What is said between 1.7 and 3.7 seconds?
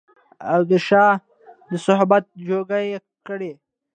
صحبت جوګه يې کړي